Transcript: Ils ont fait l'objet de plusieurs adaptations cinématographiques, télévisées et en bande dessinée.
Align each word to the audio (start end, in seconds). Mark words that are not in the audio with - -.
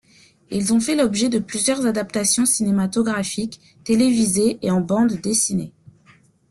Ils 0.49 0.73
ont 0.73 0.79
fait 0.79 0.95
l'objet 0.95 1.29
de 1.29 1.37
plusieurs 1.37 1.85
adaptations 1.85 2.47
cinématographiques, 2.47 3.61
télévisées 3.83 4.57
et 4.63 4.71
en 4.71 4.81
bande 4.81 5.13
dessinée. 5.21 5.73